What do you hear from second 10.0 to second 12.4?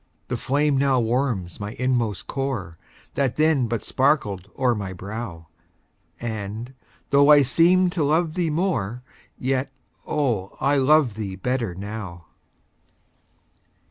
oh, I love thee better now.